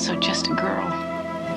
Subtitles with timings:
[0.00, 0.88] also just a girl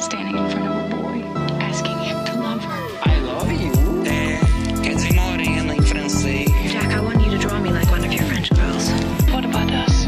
[0.01, 1.23] standing in front of a boy,
[1.62, 2.84] asking him to love her.
[3.04, 3.71] I love you.
[4.05, 4.38] É,
[4.84, 6.52] quer dizer morena em francês.
[6.70, 8.91] Jack, I want you to draw me like one of your French girls.
[9.32, 10.07] What about us?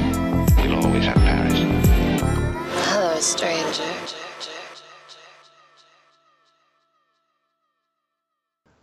[0.58, 1.62] We'll always have Paris.
[2.90, 3.86] Hello, stranger.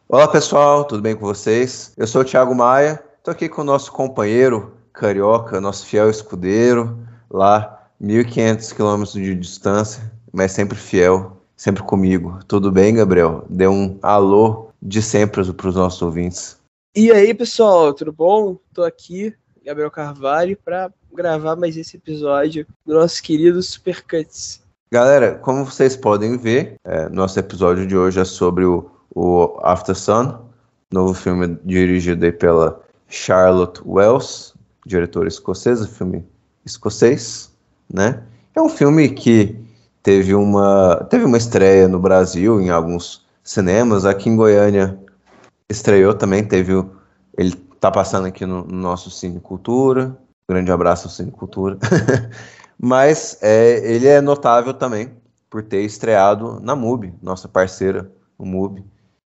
[0.08, 1.92] Olá pessoal, tudo bem com vocês?
[1.98, 7.06] Eu sou o Thiago Maia, estou aqui com o nosso companheiro carioca, nosso fiel escudeiro,
[7.30, 12.40] lá 1.500 quilômetros de distância, mas sempre fiel, sempre comigo.
[12.48, 13.44] Tudo bem, Gabriel?
[13.48, 16.58] Dê um alô de sempre para os nossos ouvintes.
[16.96, 18.58] E aí, pessoal, tudo bom?
[18.74, 19.32] Tô aqui,
[19.64, 24.60] Gabriel Carvalho, para gravar mais esse episódio do nosso querido Supercuts.
[24.90, 29.94] Galera, como vocês podem ver, é, nosso episódio de hoje é sobre o, o After
[29.94, 30.38] Sun,
[30.92, 36.26] novo filme dirigido aí pela Charlotte Wells, diretora escocesa, filme
[36.66, 37.51] escocês,
[37.92, 38.22] né?
[38.54, 39.56] É um filme que
[40.02, 44.98] teve uma, teve uma estreia no Brasil, em alguns cinemas, aqui em Goiânia
[45.68, 46.72] estreou também, teve
[47.36, 50.16] ele tá passando aqui no, no nosso Cine Cultura,
[50.48, 51.78] grande abraço ao Cine Cultura,
[52.78, 55.10] mas é, ele é notável também
[55.48, 58.84] por ter estreado na MUBI, nossa parceira, o MUBI,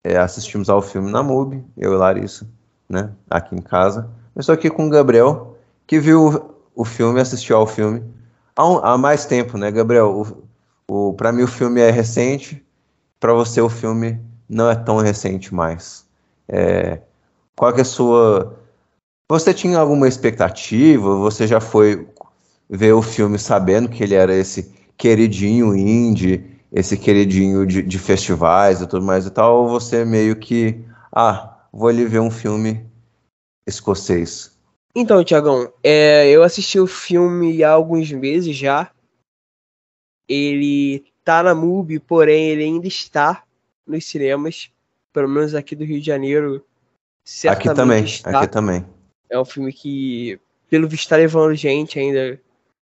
[0.03, 2.47] é, assistimos ao filme na MUBI, eu e Larissa,
[2.89, 7.57] né, aqui em casa, eu estou aqui com o Gabriel, que viu o filme, assistiu
[7.57, 8.03] ao filme
[8.55, 10.25] há, um, há mais tempo, né, Gabriel?
[10.87, 12.63] O, o, para mim o filme é recente,
[13.19, 16.05] para você o filme não é tão recente mais.
[16.47, 17.01] É,
[17.55, 18.59] qual é a sua...
[19.29, 21.15] Você tinha alguma expectativa?
[21.17, 22.07] Você já foi
[22.69, 28.81] ver o filme sabendo que ele era esse queridinho indie, esse queridinho de, de festivais
[28.81, 32.85] e tudo mais e tal, ou você meio que, ah, vou ali ver um filme
[33.67, 34.52] escocês?
[34.95, 38.91] Então, Tiagão, é, eu assisti o filme há alguns meses já.
[40.27, 43.43] Ele tá na MUBI, porém ele ainda está
[43.87, 44.71] nos cinemas,
[45.11, 46.63] pelo menos aqui do Rio de Janeiro.
[47.49, 48.39] Aqui também, está.
[48.39, 48.85] aqui também.
[49.29, 50.39] É um filme que,
[50.69, 52.39] pelo visto, está levando gente ainda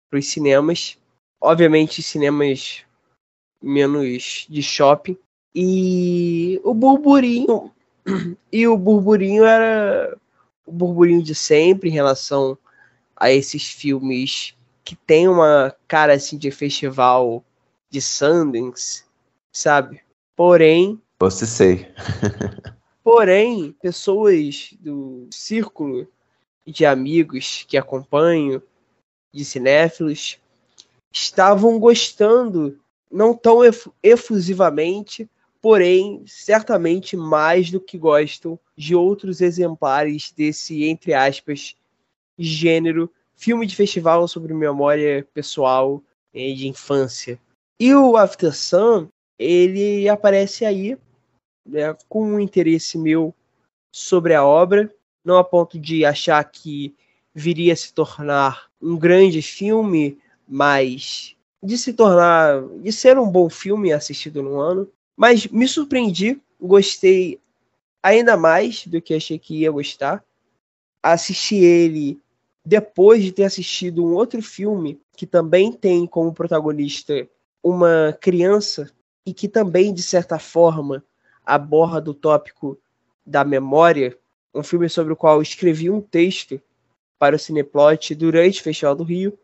[0.10, 0.98] para os cinemas.
[1.40, 2.84] Obviamente, cinemas
[3.62, 5.18] menos de shopping.
[5.54, 7.72] E o burburinho.
[8.52, 10.16] E o burburinho era
[10.66, 12.58] o burburinho de sempre em relação
[13.16, 17.44] a esses filmes que tem uma cara assim de festival
[17.90, 19.04] de Sundance,
[19.52, 20.02] sabe?
[20.36, 21.88] Porém, você sei.
[23.04, 26.08] porém, pessoas do círculo
[26.66, 28.62] de amigos que acompanho,
[29.34, 30.40] de cinéfilos,
[31.12, 32.80] estavam gostando,
[33.12, 33.60] não tão
[34.04, 35.30] efusivamente,
[35.66, 41.76] porém, certamente mais do que gostam de outros exemplares desse, entre aspas,
[42.38, 47.40] gênero, filme de festival sobre memória pessoal e de infância.
[47.80, 49.08] E o After Sun,
[49.40, 51.00] ele aparece aí
[51.68, 53.34] né, com um interesse meu
[53.92, 54.94] sobre a obra,
[55.24, 56.94] não a ponto de achar que
[57.34, 63.50] viria a se tornar um grande filme, mas de se tornar, de ser um bom
[63.50, 67.40] filme assistido no ano, mas me surpreendi, gostei
[68.04, 70.24] ainda mais do que achei que ia gostar.
[71.02, 72.20] Assisti ele
[72.66, 77.28] depois de ter assistido um outro filme que também tem como protagonista
[77.64, 78.92] uma criança
[79.26, 81.04] e que também, de certa forma,
[81.46, 82.78] aborda o tópico
[83.26, 84.18] da memória,
[84.54, 86.62] um filme sobre o qual escrevi um texto
[87.18, 89.38] para o Cineplot durante o Festival do Rio,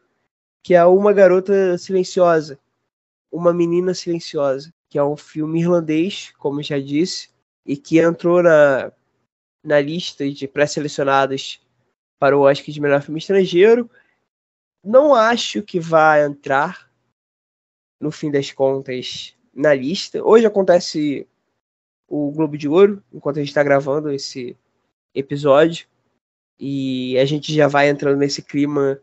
[0.64, 2.60] que é Uma Garota Silenciosa,
[3.32, 7.30] Uma Menina Silenciosa, que é um filme irlandês, como já disse,
[7.66, 8.92] e que entrou na,
[9.64, 11.66] na lista de pré-selecionados
[12.20, 13.90] para o Oscar de melhor filme estrangeiro.
[14.84, 16.92] Não acho que vai entrar,
[18.02, 20.22] no fim das contas, na lista.
[20.22, 21.26] Hoje acontece
[22.06, 24.58] o Globo de Ouro, enquanto a gente está gravando esse
[25.16, 25.88] episódio.
[26.60, 29.00] E a gente já vai entrando nesse clima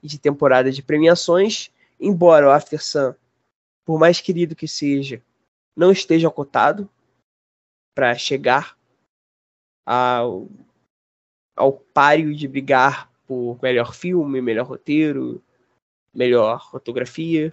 [0.00, 1.72] de temporada de premiações.
[1.98, 3.12] Embora o After Sun,
[3.84, 5.20] por mais querido que seja,
[5.76, 6.88] não esteja cotado
[7.94, 8.76] para chegar
[9.86, 10.48] ao,
[11.56, 15.42] ao páreo de brigar por melhor filme, melhor roteiro,
[16.14, 17.52] melhor fotografia.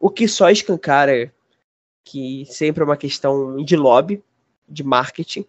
[0.00, 1.32] O que só escancara
[2.04, 4.22] que sempre é uma questão de lobby,
[4.68, 5.46] de marketing,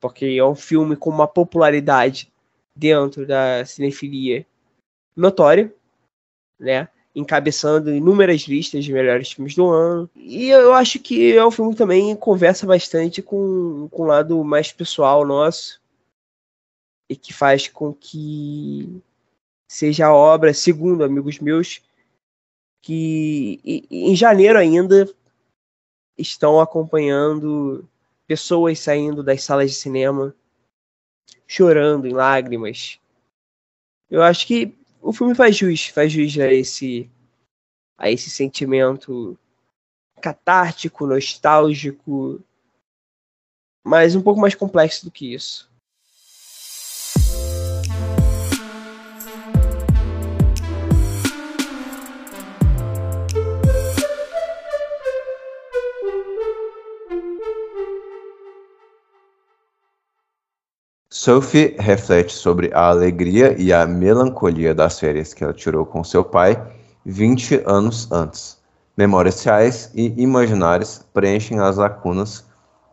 [0.00, 2.30] porque é um filme com uma popularidade
[2.76, 4.46] dentro da cinefilia
[5.16, 5.74] notória,
[6.58, 6.88] né?
[7.16, 10.10] Encabeçando inúmeras listas de melhores filmes do ano.
[10.14, 14.44] E eu acho que é um filme que também conversa bastante com, com o lado
[14.44, 15.80] mais pessoal nosso
[17.08, 19.02] e que faz com que
[19.66, 21.80] seja a obra, segundo amigos meus,
[22.82, 25.08] que em janeiro ainda
[26.18, 27.88] estão acompanhando
[28.26, 30.34] pessoas saindo das salas de cinema
[31.46, 33.00] chorando em lágrimas.
[34.10, 34.74] Eu acho que
[35.06, 37.08] o filme faz jus, faz jus a esse
[37.96, 39.38] a esse sentimento
[40.20, 42.42] catártico, nostálgico,
[43.82, 45.70] mas um pouco mais complexo do que isso.
[61.26, 66.22] Sophie reflete sobre a alegria e a melancolia das férias que ela tirou com seu
[66.22, 66.56] pai
[67.04, 68.58] 20 anos antes.
[68.96, 72.44] Memórias reais e imaginárias preenchem as lacunas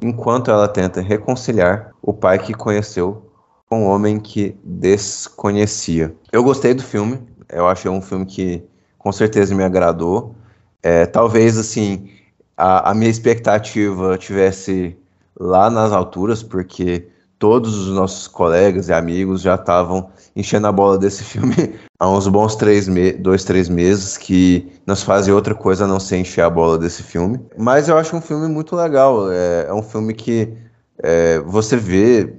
[0.01, 3.30] enquanto ela tenta reconciliar o pai que conheceu
[3.69, 6.15] com o homem que desconhecia.
[6.31, 8.63] Eu gostei do filme, eu achei um filme que
[8.97, 10.33] com certeza me agradou.
[10.81, 12.09] É, talvez assim
[12.57, 14.97] a, a minha expectativa tivesse
[15.39, 17.12] lá nas alturas, porque
[17.44, 22.25] todos os nossos colegas e amigos já estavam enchendo a bola desse filme há uns
[22.25, 22.88] bons três
[23.19, 27.04] dois, três meses, que nos fazem outra coisa a não ser encher a bola desse
[27.04, 27.38] filme.
[27.57, 29.30] Mas eu acho um filme muito legal.
[29.30, 30.54] É, é um filme que
[31.00, 32.34] é, você vê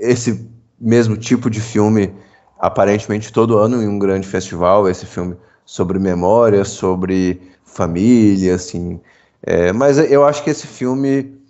[0.00, 0.50] esse
[0.80, 2.10] mesmo tipo de filme
[2.58, 4.88] aparentemente todo ano em um grande festival.
[4.88, 5.36] Esse filme
[5.66, 8.98] sobre memória, sobre família, assim.
[9.42, 11.43] É, mas eu acho que esse filme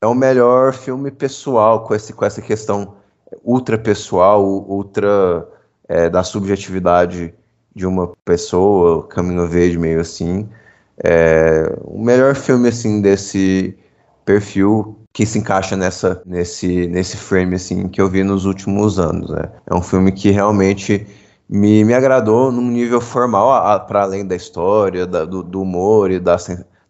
[0.00, 2.96] é o melhor filme pessoal com, esse, com essa questão
[3.44, 5.48] ultra pessoal, ultra
[5.88, 7.34] é, da subjetividade
[7.74, 10.48] de uma pessoa, caminho verde meio assim.
[11.02, 13.76] É, o melhor filme assim desse
[14.24, 19.30] perfil que se encaixa nessa nesse nesse frame assim que eu vi nos últimos anos.
[19.30, 19.50] Né?
[19.66, 21.06] É um filme que realmente
[21.48, 26.18] me, me agradou num nível formal, para além da história, da, do, do, humor e
[26.18, 26.36] da,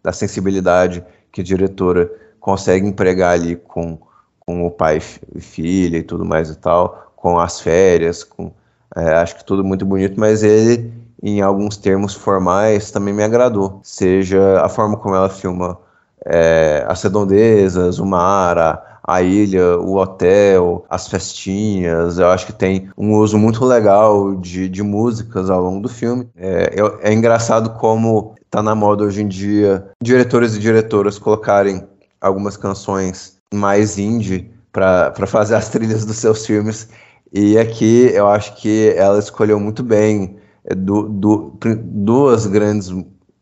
[0.01, 2.09] da sensibilidade que a diretora
[2.47, 3.97] consegue empregar ali com,
[4.39, 5.01] com o pai
[5.35, 8.53] e filha e tudo mais e tal, com as férias, com
[8.95, 13.81] é, acho que tudo muito bonito, mas ele em alguns termos formais também me agradou,
[13.83, 15.77] seja a forma como ela filma
[16.25, 22.17] é, as redondezas, o mar, a, a ilha, o hotel, as festinhas.
[22.17, 26.29] Eu acho que tem um uso muito legal de, de músicas ao longo do filme.
[26.37, 31.85] É, é, é engraçado como tá na moda hoje em dia diretores e diretoras colocarem
[32.21, 36.89] algumas canções mais indie para fazer as trilhas dos seus filmes.
[37.33, 40.37] E aqui eu acho que ela escolheu muito bem
[40.75, 42.93] do, do, duas grandes,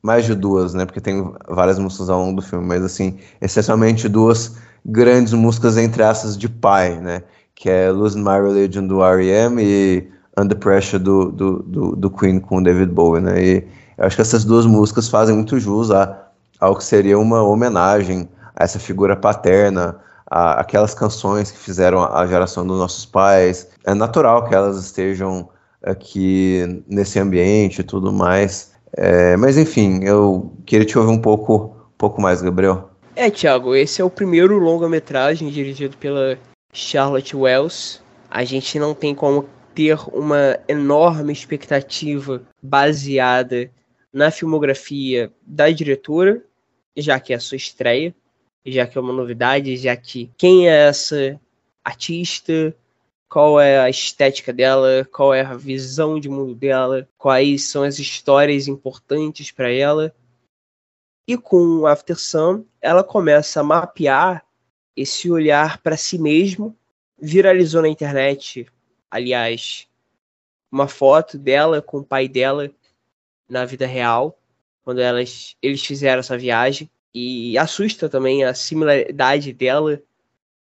[0.01, 0.86] mais de duas, né?
[0.86, 4.56] Porque tem várias músicas ao longo do filme, mas assim, essencialmente duas
[4.86, 7.24] grandes músicas entre aspas de pai, né?
[7.54, 9.62] Que é Losing My Religion do R.E.M.
[9.63, 10.07] e
[10.38, 13.44] Under Pressure do, do, do, do, Queen com David Bowie, né?
[13.44, 13.68] E
[13.98, 16.27] eu acho que essas duas músicas fazem muito jus a,
[16.60, 20.00] ao que seria uma homenagem a essa figura paterna,
[20.30, 23.69] a, aquelas canções que fizeram a geração dos nossos pais.
[23.84, 25.50] É natural que elas estejam
[25.84, 28.74] aqui nesse ambiente e tudo mais.
[28.98, 32.90] É, mas enfim, eu queria te ouvir um pouco, um pouco mais, Gabriel.
[33.16, 36.38] É, Thiago, esse é o primeiro longa-metragem dirigido pela
[36.74, 38.01] Charlotte Wells.
[38.30, 43.70] A gente não tem como ter uma enorme expectativa baseada
[44.12, 46.41] na filmografia da diretora,
[46.96, 48.15] já que é a sua estreia
[48.65, 51.39] já que é uma novidade, já que quem é essa
[51.84, 52.75] artista,
[53.29, 58.00] qual é a estética dela, qual é a visão de mundo dela, quais são as
[58.00, 60.15] histórias importantes para ela.
[61.27, 64.45] E com After Sun, ela começa a mapear
[64.95, 66.75] esse olhar para si mesmo.
[67.19, 68.67] Viralizou na internet,
[69.10, 69.88] aliás,
[70.72, 72.72] uma foto dela com o pai dela
[73.50, 74.38] na vida real,
[74.84, 76.89] quando elas, eles fizeram essa viagem.
[77.17, 80.03] E assusta também a similaridade dela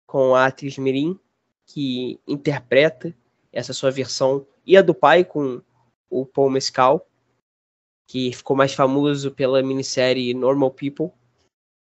[0.06, 1.20] com a atriz Mirim,
[1.66, 3.14] que interpreta
[3.52, 5.60] essa sua versão, e a do pai com
[6.08, 7.06] o Paul Mescal,
[8.06, 11.10] que ficou mais famoso pela minissérie Normal People,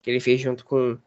[0.01, 0.97] que ele fez junto com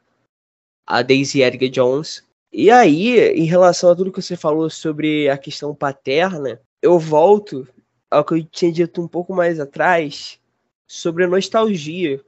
[0.87, 2.25] a Daisy Edgar Jones.
[2.53, 7.67] E aí, em relação a tudo que você falou sobre a questão paterna, eu volto
[8.09, 10.39] ao que eu tinha dito um pouco mais atrás
[10.87, 12.25] sobre a nostalgia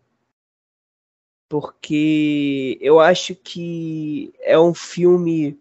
[1.51, 5.59] porque eu acho que é um filme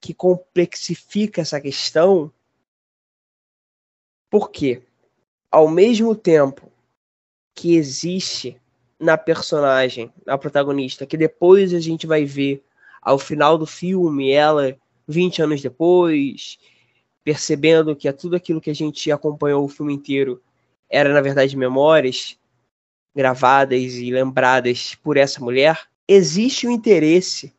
[0.00, 2.32] que complexifica essa questão.
[4.30, 4.80] Porque,
[5.50, 6.70] ao mesmo tempo
[7.52, 8.56] que existe
[8.98, 12.64] na personagem, na protagonista, que depois a gente vai ver
[13.02, 14.78] ao final do filme, ela
[15.08, 16.60] 20 anos depois,
[17.24, 20.40] percebendo que é tudo aquilo que a gente acompanhou o filme inteiro
[20.88, 22.38] era na verdade memórias
[23.14, 27.54] gravadas e lembradas por essa mulher, existe um interesse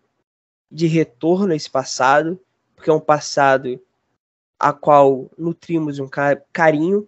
[0.72, 2.40] de retorno a esse passado,
[2.76, 3.80] porque é um passado
[4.60, 6.10] a qual nutrimos um
[6.52, 7.08] carinho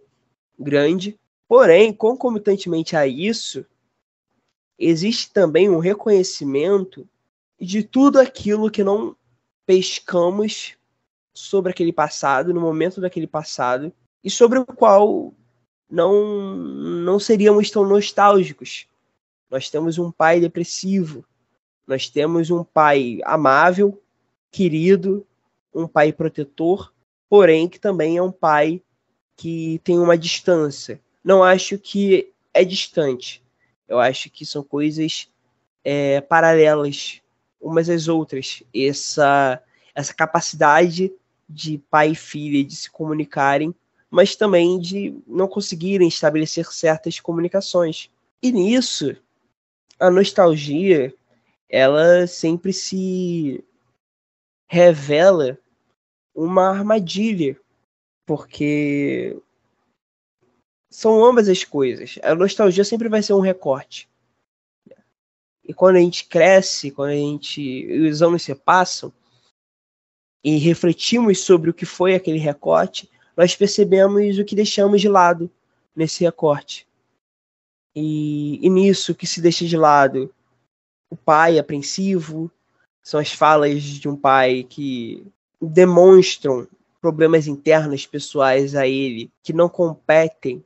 [0.58, 1.20] grande.
[1.48, 3.66] Porém, concomitantemente a isso,
[4.78, 7.08] existe também um reconhecimento
[7.60, 9.16] de tudo aquilo que não
[9.66, 10.75] pescamos
[11.34, 13.92] sobre aquele passado, no momento daquele passado,
[14.24, 15.34] e sobre o qual
[15.89, 18.88] não, não seríamos tão nostálgicos.
[19.50, 21.24] Nós temos um pai depressivo,
[21.88, 24.01] nós temos um pai amável,
[24.51, 25.25] querido,
[25.74, 26.94] um pai protetor,
[27.30, 28.82] porém que também é um pai
[29.36, 31.00] que tem uma distância.
[31.24, 33.44] Não acho que é distante.
[33.88, 35.30] Eu acho que são coisas
[35.84, 37.22] é, paralelas
[37.62, 38.63] umas às outras.
[38.74, 39.62] Essa,
[39.94, 41.12] essa capacidade
[41.48, 43.74] de pai e filha de se comunicarem,
[44.10, 48.10] mas também de não conseguirem estabelecer certas comunicações.
[48.42, 49.16] E nisso,
[50.00, 51.14] a nostalgia,
[51.70, 53.64] ela sempre se
[54.68, 55.58] revela
[56.34, 57.60] uma armadilha,
[58.26, 59.38] porque
[60.90, 62.18] são ambas as coisas.
[62.24, 64.10] A nostalgia sempre vai ser um recorte.
[65.64, 69.12] E quando a gente cresce, quando a gente os anos se passam
[70.44, 75.50] e refletimos sobre o que foi aquele recorte, nós percebemos o que deixamos de lado
[75.96, 76.88] nesse recorte.
[77.96, 80.34] E, e nisso que se deixa de lado
[81.10, 82.51] o pai apreensivo,
[83.01, 85.25] são as falas de um pai que
[85.62, 86.68] demonstram
[87.00, 90.63] problemas internos pessoais a ele que não competem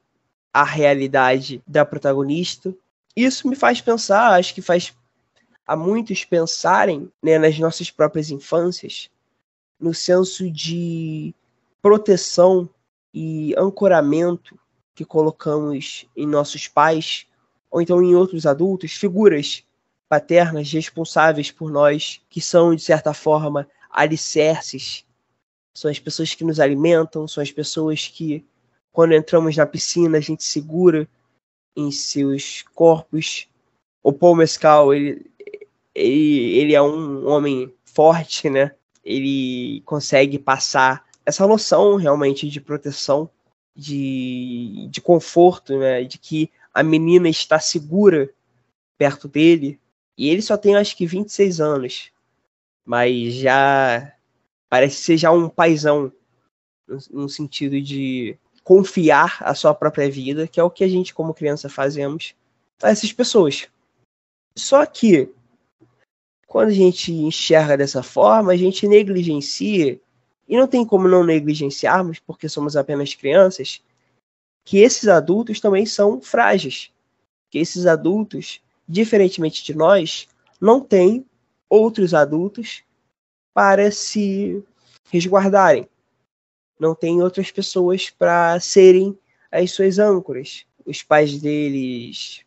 [0.54, 2.74] à realidade da protagonista.
[3.16, 4.96] Isso me faz pensar, acho que faz
[5.68, 9.10] a muitos pensarem né, nas nossas próprias infâncias,
[9.80, 11.36] no senso de
[11.82, 12.70] proteção
[13.14, 14.60] e ancoramento
[14.94, 17.26] que colocamos em nossos pais
[17.72, 19.64] ou então em outros adultos, figuras
[20.08, 25.06] paternas responsáveis por nós, que são, de certa forma, alicerces.
[25.74, 28.44] São as pessoas que nos alimentam, são as pessoas que,
[28.92, 31.08] quando entramos na piscina, a gente segura
[31.76, 33.48] em seus corpos.
[34.02, 35.30] O Paul Mescal, ele,
[35.94, 38.76] ele, ele é um homem forte, né?
[39.06, 43.30] Ele consegue passar essa noção realmente de proteção,
[43.76, 46.04] de, de conforto, né?
[46.04, 48.30] De que a menina está segura
[48.98, 49.80] perto dele,
[50.18, 52.12] e ele só tem acho que 26 anos.
[52.86, 54.14] Mas já
[54.70, 56.12] parece ser já um paizão
[57.10, 61.34] no, sentido de confiar a sua própria vida, que é o que a gente como
[61.34, 62.36] criança fazemos
[62.82, 63.68] a essas pessoas.
[64.56, 65.32] Só que
[66.48, 70.00] quando a gente enxerga dessa forma, a gente negligencia,
[70.50, 73.82] e não tem como não negligenciarmos, porque somos apenas crianças,
[74.66, 76.92] que esses adultos também são frágeis.
[77.50, 80.28] Que esses adultos diferentemente de nós,
[80.60, 81.24] não tem
[81.70, 82.82] outros adultos
[83.54, 84.64] para se
[85.12, 85.88] resguardarem.
[86.80, 89.18] Não tem outras pessoas para serem
[89.52, 90.66] as suas âncoras.
[90.84, 92.44] Os pais deles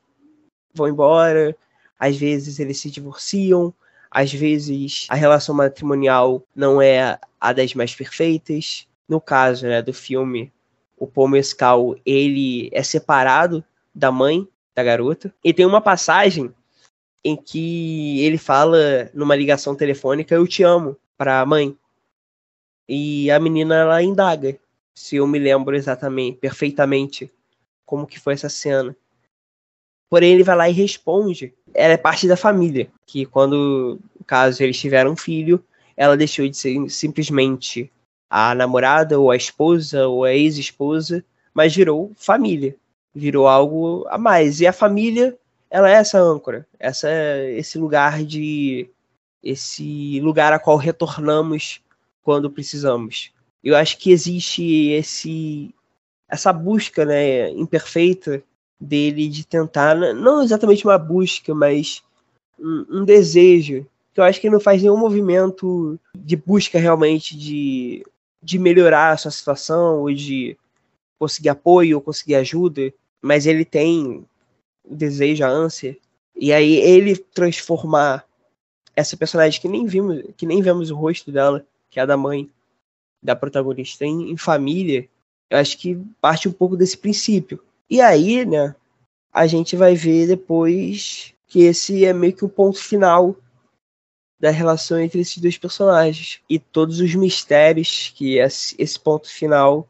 [0.75, 1.57] vão embora,
[1.97, 3.73] às vezes eles se divorciam,
[4.13, 8.87] às vezes a relação matrimonial não é a das mais perfeitas.
[9.09, 10.53] No caso né, do filme,
[10.99, 13.65] o Paul Mescal, ele é separado
[13.95, 15.35] da mãe da garota.
[15.43, 16.55] E tem uma passagem
[17.25, 21.77] em que ele fala numa ligação telefônica eu te amo para a mãe.
[22.87, 24.59] E a menina ela indaga
[24.95, 27.33] se eu me lembro exatamente, perfeitamente
[27.87, 28.95] como que foi essa cena.
[30.11, 31.55] Porém ele vai lá e responde.
[31.75, 35.65] Ela é parte da família, que quando, caso eles tiveram um filho,
[35.97, 37.91] ela deixou de ser simplesmente
[38.29, 41.25] a namorada ou a esposa ou a ex-esposa,
[41.55, 42.77] mas virou família
[43.15, 44.61] virou algo a mais.
[44.61, 45.37] E a família,
[45.71, 47.09] ela é essa âncora, essa
[47.51, 48.89] esse lugar de
[49.43, 51.81] esse lugar a qual retornamos
[52.23, 53.33] quando precisamos.
[53.63, 55.75] Eu acho que existe esse
[56.29, 58.43] essa busca, né, imperfeita
[58.83, 62.03] dele de tentar não exatamente uma busca, mas
[62.59, 67.37] um, um desejo que eu acho que ele não faz nenhum movimento de busca realmente
[67.37, 68.05] de,
[68.43, 70.57] de melhorar a sua situação ou de
[71.19, 74.27] conseguir apoio ou conseguir ajuda mas ele tem
[74.85, 75.97] o desejo, a ânsia.
[76.35, 78.27] E aí ele transformar
[78.97, 82.17] essa personagem que nem vimos, que nem vemos o rosto dela, que é a da
[82.17, 82.51] mãe
[83.23, 85.09] da protagonista em, em família,
[85.49, 87.63] eu acho que parte um pouco desse princípio.
[87.93, 88.75] E aí, né,
[89.31, 93.37] a gente vai ver depois que esse é meio que o ponto final
[94.41, 99.87] da relação entre esses dois personagens e todos os mistérios que esse, ponto final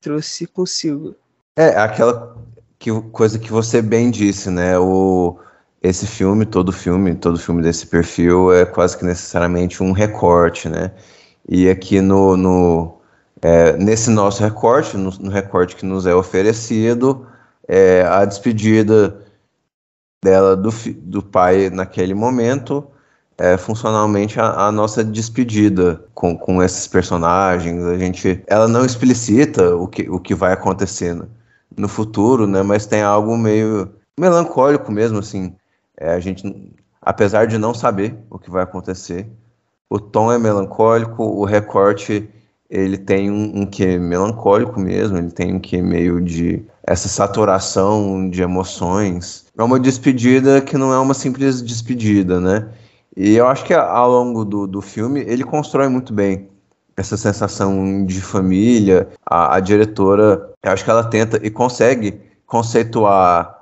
[0.00, 1.14] trouxe consigo.
[1.58, 2.34] É, aquela
[2.78, 4.78] que, coisa que você bem disse, né?
[4.78, 5.38] O,
[5.82, 10.90] esse filme, todo filme, todo filme desse perfil é quase que necessariamente um recorte, né?
[11.46, 13.01] E aqui no, no
[13.42, 17.26] é, nesse nosso recorte, no, no, recorte que nos é oferecido,
[17.66, 19.20] é, a despedida
[20.22, 22.86] dela do, do pai naquele momento
[23.36, 27.84] é funcionalmente a, a, nossa despedida com, com esses personagens.
[27.84, 31.28] A gente, ela não explicita o que, o que vai acontecendo
[31.76, 32.62] no futuro, né?
[32.62, 35.56] Mas tem algo meio melancólico mesmo, assim.
[35.96, 39.28] É, a gente, apesar de não saber o que vai acontecer,
[39.90, 42.30] o tom é melancólico, o recorte
[42.72, 48.30] ele tem um, um que melancólico mesmo, ele tem um que meio de essa saturação
[48.30, 49.44] de emoções.
[49.56, 52.70] É uma despedida que não é uma simples despedida, né?
[53.14, 56.48] E eu acho que ao longo do, do filme ele constrói muito bem
[56.96, 59.06] essa sensação de família.
[59.26, 63.54] A, a diretora, eu acho que ela tenta e consegue conceituar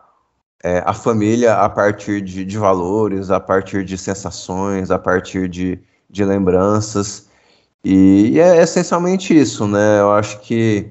[0.63, 5.81] é, a família a partir de, de, valores, a partir de sensações, a partir de,
[6.09, 7.29] de lembranças.
[7.85, 10.01] E, é essencialmente isso, né?
[10.01, 10.87] Eu acho que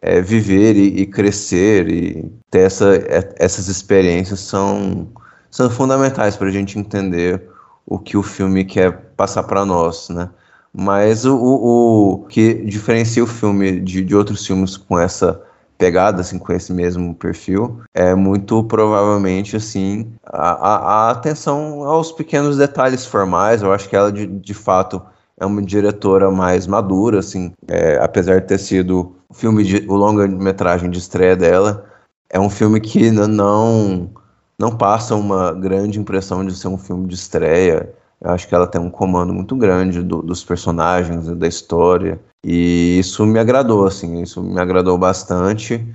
[0.00, 5.08] é, viver e, e, crescer e ter essa, é, essas experiências são,
[5.50, 7.42] são fundamentais para a gente entender
[7.84, 10.30] o que o filme quer passar para nós, né?
[10.72, 15.42] Mas o, o, o, que diferencia o filme de, de outros filmes com essa
[15.78, 20.76] pegada, assim, com esse mesmo perfil, é muito provavelmente, assim, a, a,
[21.08, 23.62] a atenção aos pequenos detalhes formais.
[23.62, 25.00] Eu acho que ela, de, de fato,
[25.40, 29.94] é uma diretora mais madura, assim, é, apesar de ter sido o filme de, o
[29.94, 31.86] longa-metragem de estreia dela,
[32.30, 34.10] é um filme que não
[34.58, 37.94] não passa uma grande impressão de ser um filme de estreia.
[38.20, 42.18] Eu acho que ela tem um comando muito grande do, dos personagens, da história.
[42.44, 45.86] E isso me agradou, assim, isso me agradou bastante.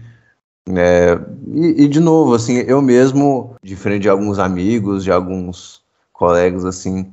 [0.70, 5.82] É, e, e, de novo, assim, eu mesmo, diferente de alguns amigos, de alguns
[6.14, 7.12] colegas, assim,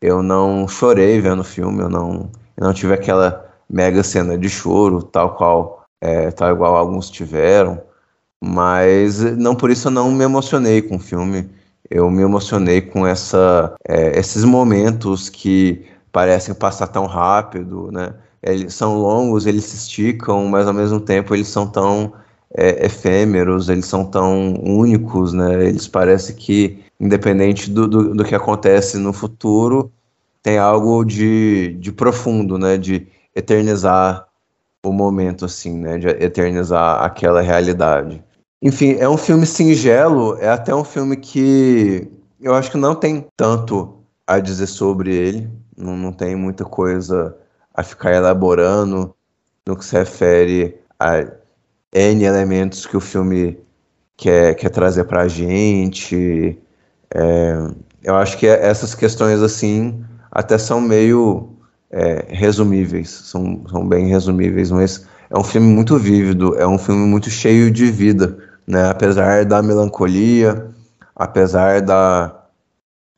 [0.00, 4.48] eu não chorei vendo o filme, eu não, eu não tive aquela mega cena de
[4.48, 7.80] choro, tal qual, é, tal igual alguns tiveram.
[8.42, 11.48] Mas não por isso eu não me emocionei com o filme.
[11.90, 18.14] Eu me emocionei com essa, é, esses momentos que parecem passar tão rápido, né?
[18.42, 22.12] Eles são longos, eles se esticam, mas ao mesmo tempo eles são tão
[22.56, 25.66] é, efêmeros, eles são tão únicos, né?
[25.66, 29.90] Eles parecem que, independente do, do, do, que acontece no futuro,
[30.42, 32.76] tem algo de, de profundo, né?
[32.76, 34.26] De eternizar
[34.84, 35.98] o momento, assim, né?
[35.98, 38.22] De eternizar aquela realidade.
[38.62, 42.06] Enfim, é um filme singelo, é até um filme que
[42.40, 47.36] eu acho que não tem tanto a dizer sobre ele, não, não tem muita coisa
[47.74, 49.14] a ficar elaborando
[49.66, 51.24] no que se refere a
[51.92, 53.58] N elementos que o filme
[54.16, 56.58] quer, quer trazer pra gente.
[57.14, 57.56] É,
[58.02, 61.56] eu acho que essas questões, assim, até são meio
[61.90, 67.06] é, resumíveis, são, são bem resumíveis, mas é um filme muito vívido, é um filme
[67.06, 68.88] muito cheio de vida né?
[68.88, 70.70] Apesar da melancolia,
[71.14, 72.36] apesar da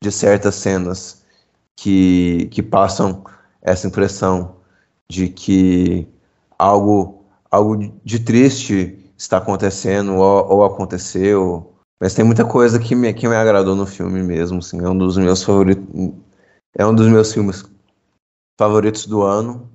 [0.01, 1.23] de certas cenas
[1.75, 3.23] que, que passam
[3.61, 4.57] essa impressão
[5.09, 6.07] de que
[6.57, 13.13] algo algo de triste está acontecendo ou, ou aconteceu, mas tem muita coisa que me,
[13.13, 15.85] que me agradou no filme mesmo, assim, é um dos meus favoritos,
[16.77, 17.63] é um dos meus filmes
[18.59, 19.69] favoritos do ano,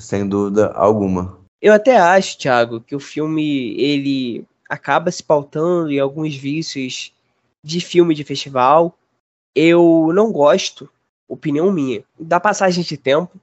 [0.00, 1.38] sem dúvida alguma.
[1.60, 7.12] Eu até acho, Thiago, que o filme ele acaba se pautando em alguns vícios
[7.62, 8.96] de filme de festival.
[9.54, 10.88] Eu não gosto,
[11.28, 13.38] opinião minha, da passagem de tempo.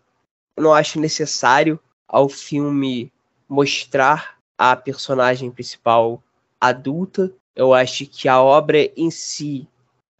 [0.56, 3.12] Eu não acho necessário ao filme
[3.48, 6.24] mostrar a personagem principal
[6.60, 7.32] adulta.
[7.58, 9.68] Eu acho que a obra em si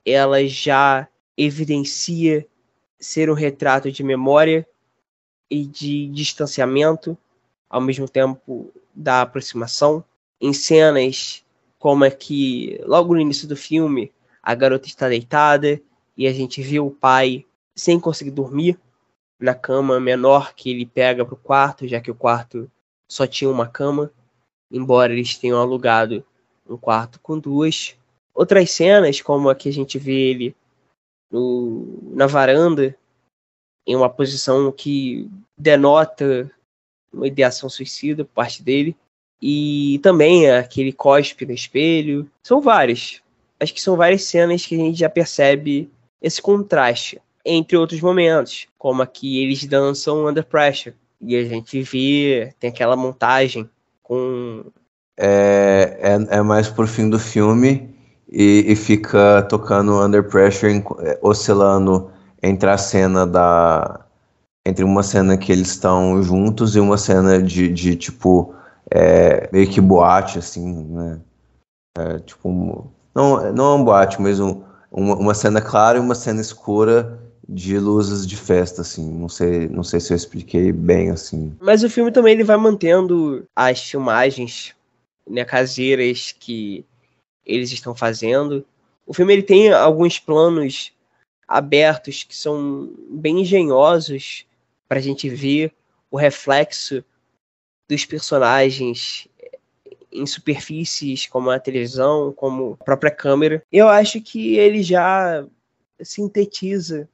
[0.04, 2.44] ela já evidencia
[3.00, 4.68] ser um retrato de memória
[5.48, 7.16] e de distanciamento,
[7.70, 10.04] ao mesmo tempo da aproximação.
[10.42, 11.46] Em cenas
[11.78, 15.80] como é que logo no início do filme a garota está deitada
[16.18, 17.46] e a gente vê o pai
[17.76, 18.80] sem conseguir dormir
[19.40, 22.68] na cama menor que ele pega para o quarto, já que o quarto
[23.08, 24.12] só tinha uma cama,
[24.72, 26.26] embora eles tenham alugado
[26.70, 27.96] um quarto com duas.
[28.34, 30.56] Outras cenas, como a que a gente vê ele
[31.32, 32.96] no, na varanda,
[33.86, 36.52] em uma posição que denota
[37.12, 38.96] uma ideação suicida por parte dele.
[39.42, 42.30] E também aquele cospe no espelho.
[42.44, 43.22] São várias.
[43.60, 45.90] Acho que são várias cenas que a gente já percebe
[46.22, 47.22] esse contraste.
[47.46, 50.96] Entre outros momentos, como aqui eles dançam Under Pressure.
[51.22, 53.70] E a gente vê, tem aquela montagem
[54.04, 54.66] com
[55.18, 55.98] é,
[56.30, 57.90] é, é mais pro fim do filme
[58.30, 64.02] e, e fica tocando Under Pressure, é, oscilando entre a cena da.
[64.66, 68.54] Entre uma cena que eles estão juntos e uma cena de, de tipo.
[68.92, 71.20] é, meio que boate, assim, né?
[71.98, 72.50] É, tipo.
[72.50, 76.40] um- não, não é um boate, mas um- uma, uma cena clara e uma cena
[76.42, 79.10] escura de luzes de festa, assim.
[79.10, 81.56] Não sei, não sei se eu expliquei bem, assim.
[81.62, 84.76] Mas o filme também ele vai mantendo as filmagens
[85.28, 86.86] né, caseiras que
[87.46, 88.66] eles estão fazendo.
[89.06, 90.92] O filme ele tem alguns planos
[91.48, 94.46] abertos que são bem engenhosos
[94.88, 95.74] para a gente ver
[96.12, 97.04] o reflexo
[97.88, 99.28] dos personagens
[100.12, 103.64] em superfícies como a televisão, como a própria câmera.
[103.72, 105.46] Eu acho que ele já
[106.02, 107.08] sintetiza,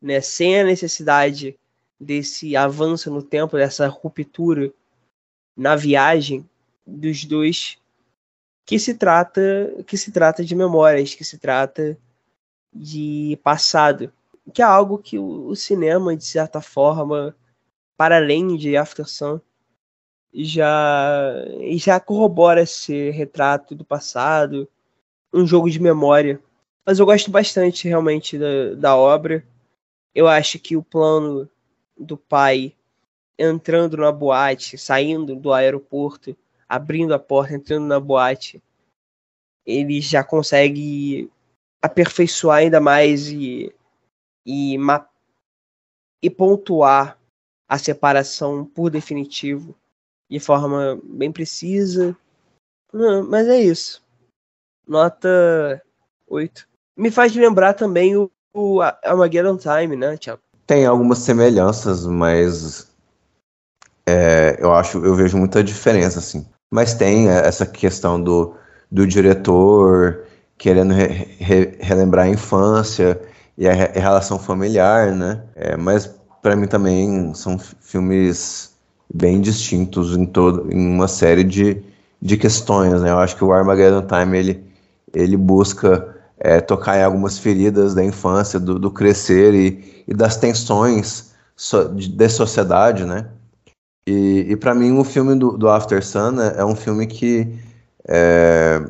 [0.00, 1.58] né, sem a necessidade
[2.00, 4.72] desse avanço no tempo, dessa ruptura
[5.56, 6.48] na viagem
[6.88, 7.78] dos dois,
[8.64, 9.40] que se trata
[9.86, 11.98] que se trata de memórias, que se trata
[12.72, 14.12] de passado,
[14.52, 17.36] que é algo que o, cinema de certa forma,
[17.96, 19.40] para além de After Sun,
[20.32, 21.34] já
[21.76, 24.68] já corrobora esse retrato do passado,
[25.32, 26.40] um jogo de memória.
[26.86, 29.44] Mas eu gosto bastante realmente da, da obra.
[30.14, 31.48] Eu acho que o plano
[31.96, 32.74] do pai
[33.38, 36.36] entrando na boate, saindo do aeroporto,
[36.68, 38.62] abrindo a porta, entrando na boate,
[39.64, 41.30] ele já consegue
[41.80, 43.72] aperfeiçoar ainda mais e,
[44.44, 44.76] e,
[46.22, 47.18] e pontuar
[47.68, 49.74] a separação por definitivo
[50.30, 52.16] de forma bem precisa.
[52.92, 54.02] Não, mas é isso.
[54.86, 55.82] Nota
[56.26, 56.68] 8.
[56.96, 60.42] Me faz lembrar também o, o Armageddon Time, né, Thiago?
[60.66, 62.94] Tem algumas semelhanças, mas
[64.06, 66.46] é, eu acho, eu vejo muita diferença, assim.
[66.70, 68.54] Mas tem é, essa questão do,
[68.90, 70.24] do diretor
[70.56, 73.20] querendo re- re- relembrar a infância
[73.56, 75.42] e a, a relação familiar, né?
[75.54, 76.06] É, mas
[76.42, 78.72] para mim também são fi- filmes
[79.12, 81.82] bem distintos em todo, em uma série de,
[82.20, 83.10] de questões, né?
[83.10, 84.64] Eu acho que o Armageddon Time ele,
[85.14, 90.36] ele busca é, tocar em algumas feridas da infância, do, do crescer e, e das
[90.36, 93.26] tensões so, de, de sociedade, né?
[94.08, 97.46] E, e para mim o filme do, do After Sun é, é um filme que
[98.08, 98.82] é,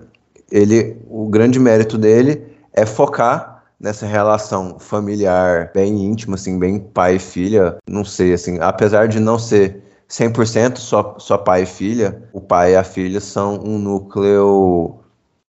[0.49, 7.17] ele, o grande mérito dele é focar nessa relação familiar bem íntima, assim, bem pai
[7.17, 7.79] e filha.
[7.91, 12.75] Não sei, assim, apesar de não ser 100% só, só pai e filha, o pai
[12.75, 15.01] e a filha são um núcleo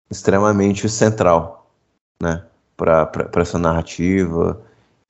[0.10, 1.72] extremamente central,
[2.20, 2.42] né,
[2.76, 4.60] para essa narrativa.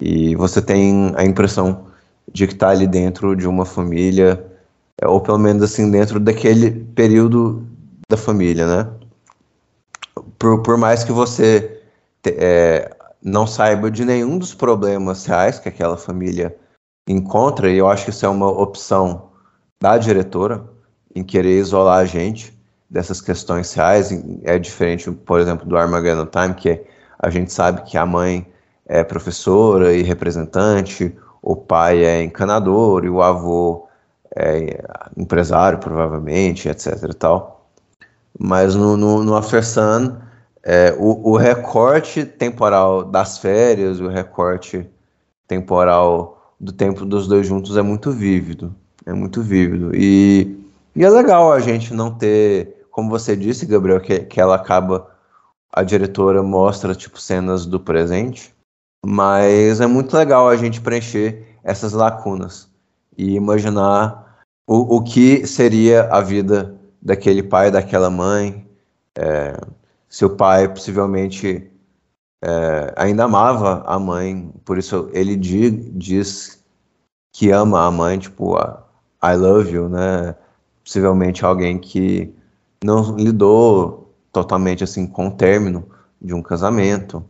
[0.02, 1.88] E você tem a impressão
[2.32, 4.49] de que está ali dentro de uma família,
[5.04, 7.66] ou pelo menos assim, dentro daquele período
[8.10, 8.92] da família, né?
[10.38, 11.82] Por, por mais que você
[12.22, 12.90] te- é,
[13.22, 16.56] não saiba de nenhum dos problemas reais que aquela família
[17.08, 19.30] encontra, e eu acho que isso é uma opção
[19.82, 20.64] da diretora
[21.16, 22.58] em querer isolar a gente
[22.90, 24.12] dessas questões reais.
[24.44, 26.84] É diferente, por exemplo, do Armageddon Time, que
[27.18, 28.46] a gente sabe que a mãe
[28.86, 33.89] é professora e representante, o pai é encanador e o avô
[34.36, 34.84] é
[35.18, 37.04] empresário, provavelmente, etc.
[37.10, 37.70] e tal.
[38.38, 40.16] Mas no, no, no After Sun,
[40.64, 44.88] é, o, o recorte temporal das férias, o recorte
[45.48, 48.76] temporal do tempo dos dois juntos é muito vívido.
[49.06, 49.92] É muito vívido.
[49.96, 50.64] E,
[50.96, 55.10] e é legal a gente não ter, como você disse, Gabriel, que, que ela acaba,
[55.72, 58.54] a diretora mostra tipo cenas do presente,
[59.04, 62.69] mas é muito legal a gente preencher essas lacunas
[63.20, 68.66] e imaginar o, o que seria a vida daquele pai, daquela mãe.
[69.14, 69.60] É,
[70.08, 71.70] seu pai possivelmente
[72.42, 76.64] é, ainda amava a mãe, por isso ele di, diz
[77.34, 78.58] que ama a mãe, tipo,
[79.22, 80.34] I love you, né?
[80.82, 82.34] Possivelmente alguém que
[82.82, 85.86] não lidou totalmente assim com o término
[86.22, 87.24] de um casamento.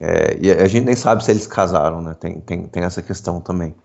[0.00, 2.14] É, e a gente nem sabe se eles casaram, né?
[2.14, 3.76] Tem, tem, tem essa questão também.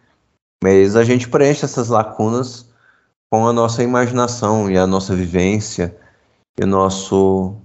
[0.63, 2.71] Mas a gente preenche essas lacunas
[3.29, 5.93] com a nossa imaginação e a nossa vivência
[6.57, 7.57] e, nosso,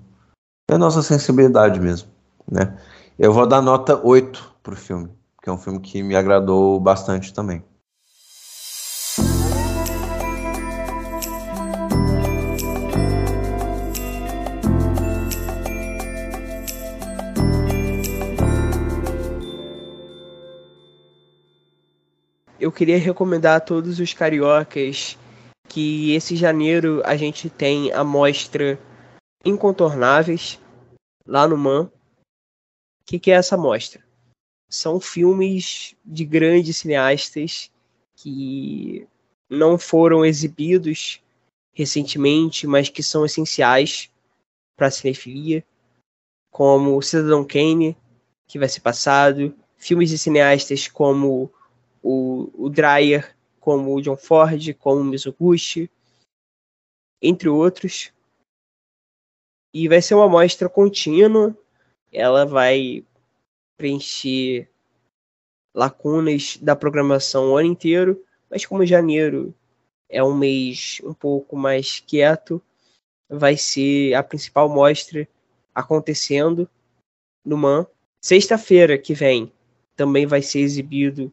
[0.69, 2.09] e a nossa sensibilidade mesmo,
[2.51, 2.77] né?
[3.17, 5.09] Eu vou dar nota 8 pro filme,
[5.41, 7.63] que é um filme que me agradou bastante também.
[22.61, 25.17] Eu queria recomendar a todos os cariocas
[25.69, 28.79] que esse janeiro a gente tem a mostra
[29.45, 30.59] Incontornáveis
[31.25, 31.85] lá no MAN.
[31.85, 34.03] O que, que é essa mostra?
[34.69, 37.71] São filmes de grandes cineastas
[38.17, 39.07] que
[39.49, 41.23] não foram exibidos
[41.73, 44.11] recentemente, mas que são essenciais
[44.77, 45.65] para a cinefilia,
[46.51, 47.97] como Cidadão Kane,
[48.49, 51.51] que vai ser passado, filmes de cineastas como
[52.03, 55.91] o, o Dreyer, como o John Ford, como o Mizoguchi,
[57.21, 58.13] entre outros.
[59.73, 61.57] E vai ser uma mostra contínua,
[62.13, 63.05] ela vai
[63.77, 64.69] preencher
[65.75, 69.55] lacunas da programação o ano inteiro, mas como janeiro
[70.09, 72.63] é um mês um pouco mais quieto,
[73.29, 75.29] vai ser a principal mostra
[75.75, 76.69] acontecendo
[77.45, 77.87] no MAN.
[78.21, 79.53] Sexta-feira que vem
[79.95, 81.33] também vai ser exibido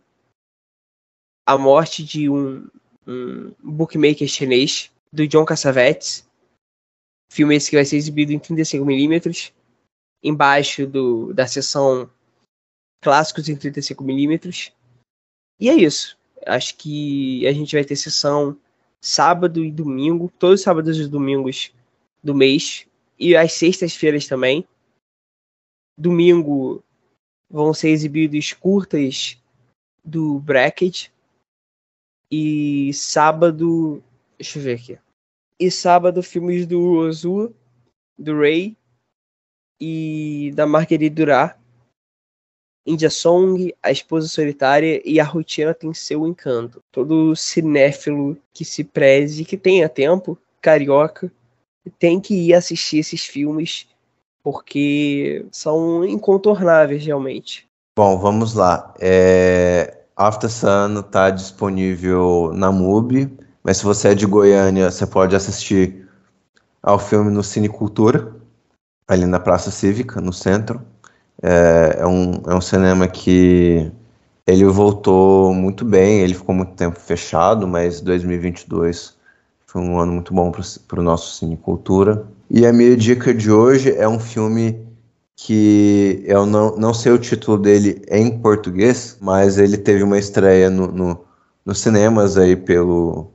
[1.45, 2.67] a morte de um,
[3.07, 6.27] um bookmaker chinês, do John Cassavetes.
[7.31, 9.53] Filme esse que vai ser exibido em 35mm,
[10.23, 12.09] embaixo do, da seção
[13.01, 14.73] clássicos em 35mm.
[15.59, 16.17] E é isso.
[16.45, 18.57] Acho que a gente vai ter sessão
[19.01, 21.71] sábado e domingo, todos os sábados e domingos
[22.23, 22.87] do mês,
[23.19, 24.67] e às sextas-feiras também.
[25.97, 26.83] Domingo
[27.49, 29.37] vão ser exibidos curtas
[30.03, 31.09] do Bracket.
[32.31, 34.03] E sábado.
[34.37, 34.99] Deixa eu ver aqui.
[35.59, 37.53] E sábado, filmes do Ozu,
[38.17, 38.75] do Ray
[39.79, 41.51] e da Marguerite Duras.
[42.87, 46.83] India Song, A Esposa Solitária e A Rotina tem seu encanto.
[46.91, 51.31] Todo cinéfilo que se preze, que tenha tempo, carioca,
[51.97, 53.87] tem que ir assistir esses filmes
[54.43, 57.67] porque são incontornáveis realmente.
[57.97, 58.93] Bom, vamos lá.
[58.99, 59.94] É...
[60.15, 63.29] After Sun está disponível na MUBI,
[63.63, 66.07] mas se você é de Goiânia, você pode assistir
[66.81, 68.33] ao filme no Cine Cultura,
[69.07, 70.81] ali na Praça Cívica, no centro.
[71.41, 73.91] É, é, um, é um cinema que
[74.47, 79.17] ele voltou muito bem, ele ficou muito tempo fechado, mas 2022
[79.65, 80.51] foi um ano muito bom
[80.87, 82.25] para o nosso Cine Cultura.
[82.49, 84.84] E a minha dica de hoje é um filme
[85.35, 90.69] que eu não, não sei o título dele em português, mas ele teve uma estreia
[90.69, 91.25] no, no
[91.65, 93.31] nos cinemas aí pelo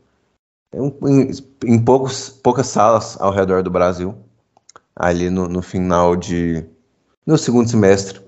[0.73, 1.31] em,
[1.65, 4.15] em poucos, poucas salas ao redor do Brasil,
[4.95, 6.65] ali no, no final de
[7.27, 8.21] no segundo semestre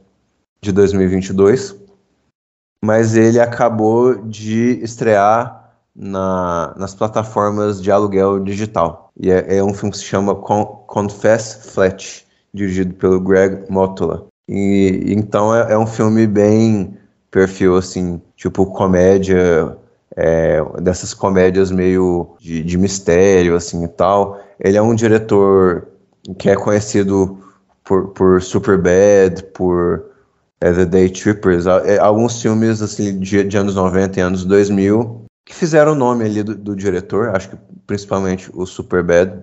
[0.61, 1.77] de 2022,
[2.85, 9.13] mas ele acabou de estrear na, nas plataformas de aluguel digital.
[9.17, 14.27] E é, é um filme que se chama Con Confess Flat, dirigido pelo Greg Motola.
[14.49, 16.97] E então é, é, um filme bem
[17.31, 19.77] perfil assim, tipo comédia,
[20.17, 24.41] é, dessas comédias meio de, de mistério assim e tal.
[24.61, 25.89] Ele é um diretor
[26.39, 27.39] que é conhecido
[27.85, 30.05] por, por Superbad, por
[30.61, 35.25] é, The Day Trippers, é, alguns filmes assim de, de, anos 90 e anos 2000
[35.45, 39.43] que fizeram o nome ali do, do diretor, acho que principalmente o Superbad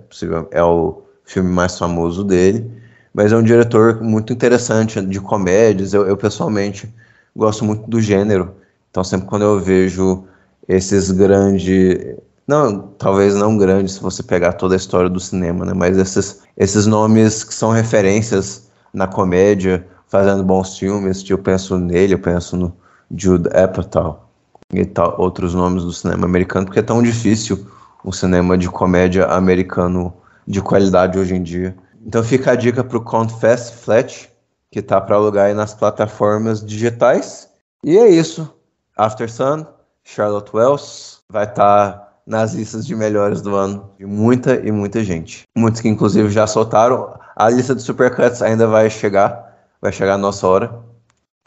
[0.52, 2.72] é o filme mais famoso dele,
[3.14, 6.94] mas é um diretor muito interessante de comédias, eu, eu pessoalmente
[7.36, 8.56] gosto muito do gênero,
[8.90, 10.26] então sempre quando eu vejo
[10.68, 12.18] esses grandes
[12.50, 15.72] não, talvez não grandes se você pegar toda a história do cinema, né?
[15.72, 22.16] Mas esses, esses nomes que são referências na comédia, fazendo bons filmes, eu penso nele,
[22.16, 22.76] eu penso no
[23.16, 24.26] Jude Apatow
[24.74, 27.68] e tal, outros nomes do cinema americano, porque é tão difícil
[28.04, 30.12] o cinema de comédia americano
[30.48, 31.76] de qualidade hoje em dia.
[32.06, 34.30] Então fica a dica para o Confess Flat,
[34.72, 37.50] que tá para alugar aí nas plataformas digitais.
[37.84, 38.54] E é isso.
[38.98, 39.66] After Sun,
[40.04, 45.04] Charlotte Wells, vai estar tá nas listas de melhores do ano de muita e muita
[45.04, 45.48] gente.
[45.56, 47.18] Muitos que inclusive já soltaram.
[47.36, 50.80] A lista de supercuts ainda vai chegar, vai chegar a nossa hora,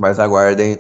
[0.01, 0.79] mas aguardem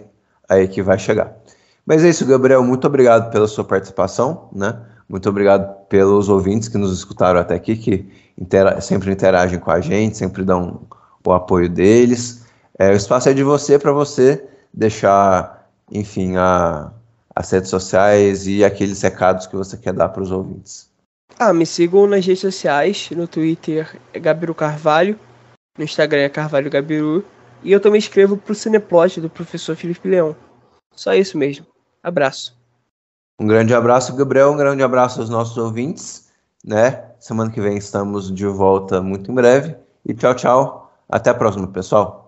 [0.49, 1.37] aí que vai chegar.
[1.85, 4.81] Mas é isso, Gabriel, muito obrigado pela sua participação, né?
[5.13, 9.79] Muito obrigado pelos ouvintes que nos escutaram até aqui, que intera sempre interagem com a
[9.79, 10.89] gente, sempre dão
[11.23, 12.47] o apoio deles.
[12.79, 16.91] É, o espaço é de você para você deixar, enfim, a,
[17.37, 20.91] as redes sociais e aqueles recados que você quer dar para os ouvintes.
[21.39, 25.21] Ah, me sigam nas redes sociais, no Twitter é Gabiru Carvalho,
[25.77, 27.23] no Instagram é Carvalho Gabiru,
[27.63, 30.35] e eu também escrevo para o Cineplot do professor Felipe Leão.
[30.95, 31.67] Só isso mesmo.
[32.03, 32.62] Abraço.
[33.39, 36.31] Um grande abraço, Gabriel, um grande abraço aos nossos ouvintes,
[36.65, 37.11] né?
[37.19, 39.77] Semana que vem estamos de volta muito em breve.
[40.05, 40.93] E tchau, tchau.
[41.09, 42.22] Até a próxima, pessoal.